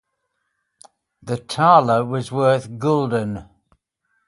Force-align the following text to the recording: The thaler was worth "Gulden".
The 1.21 1.37
thaler 1.37 2.03
was 2.03 2.31
worth 2.31 2.71
"Gulden". 2.79 3.47